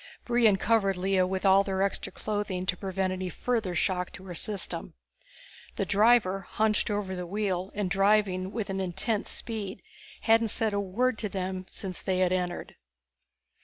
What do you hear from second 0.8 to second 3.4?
Lea with all their extra clothing to prevent any